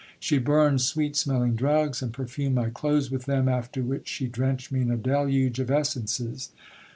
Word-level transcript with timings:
She 0.19 0.39
burned 0.39 0.81
sweet 0.81 1.15
smelling 1.15 1.53
drugs, 1.55 2.01
and 2.01 2.11
perfumed 2.11 2.55
my 2.55 2.71
clothes 2.71 3.11
with 3.11 3.25
them, 3.25 3.47
after 3.47 3.83
which 3.83 4.07
she 4.07 4.25
drenched 4.25 4.71
me 4.71 4.81
in 4.81 4.89
a 4.89 4.97
deluge 4.97 5.59
of 5.59 5.69
essences. 5.69 6.49